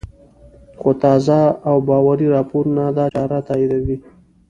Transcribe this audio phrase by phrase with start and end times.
[0.79, 1.39] خو تازه
[1.69, 3.97] او باوري راپورونه دا چاره تاییدوي